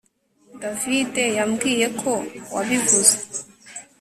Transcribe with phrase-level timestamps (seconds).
[0.61, 2.11] davide yambwiye ko
[2.53, 3.15] wabivuga